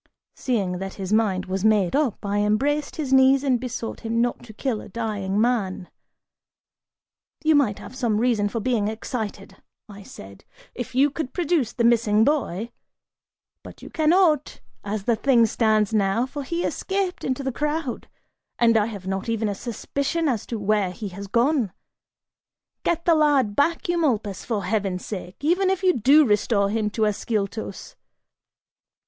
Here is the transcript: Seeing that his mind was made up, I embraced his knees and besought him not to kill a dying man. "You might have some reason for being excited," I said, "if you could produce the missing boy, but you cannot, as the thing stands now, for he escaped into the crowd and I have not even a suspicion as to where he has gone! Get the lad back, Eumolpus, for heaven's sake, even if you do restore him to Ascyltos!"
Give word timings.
Seeing 0.33 0.79
that 0.79 0.95
his 0.95 1.13
mind 1.13 1.45
was 1.45 1.63
made 1.63 1.95
up, 1.95 2.25
I 2.25 2.39
embraced 2.39 2.95
his 2.95 3.13
knees 3.13 3.43
and 3.43 3.59
besought 3.59 3.99
him 3.99 4.19
not 4.19 4.41
to 4.45 4.51
kill 4.51 4.81
a 4.81 4.89
dying 4.89 5.39
man. 5.39 5.91
"You 7.43 7.53
might 7.53 7.77
have 7.77 7.95
some 7.95 8.17
reason 8.17 8.49
for 8.49 8.59
being 8.59 8.87
excited," 8.87 9.57
I 9.87 10.01
said, 10.01 10.43
"if 10.73 10.95
you 10.95 11.11
could 11.11 11.33
produce 11.35 11.71
the 11.71 11.83
missing 11.83 12.23
boy, 12.23 12.71
but 13.61 13.83
you 13.83 13.91
cannot, 13.91 14.59
as 14.83 15.03
the 15.03 15.15
thing 15.15 15.45
stands 15.45 15.93
now, 15.93 16.25
for 16.25 16.41
he 16.41 16.63
escaped 16.63 17.23
into 17.23 17.43
the 17.43 17.51
crowd 17.51 18.07
and 18.57 18.75
I 18.77 18.87
have 18.87 19.05
not 19.05 19.29
even 19.29 19.47
a 19.47 19.53
suspicion 19.53 20.27
as 20.27 20.47
to 20.47 20.57
where 20.57 20.89
he 20.89 21.09
has 21.09 21.27
gone! 21.27 21.71
Get 22.81 23.05
the 23.05 23.13
lad 23.13 23.55
back, 23.55 23.87
Eumolpus, 23.87 24.45
for 24.45 24.63
heaven's 24.63 25.05
sake, 25.05 25.35
even 25.41 25.69
if 25.69 25.83
you 25.83 25.93
do 25.93 26.25
restore 26.25 26.71
him 26.71 26.89
to 26.89 27.03
Ascyltos!" 27.05 27.95